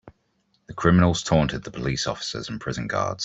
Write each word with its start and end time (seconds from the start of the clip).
The 0.65 0.73
criminals 0.73 1.21
taunted 1.21 1.63
the 1.63 1.69
police 1.69 2.07
officers 2.07 2.49
and 2.49 2.59
prison 2.59 2.87
guards. 2.87 3.19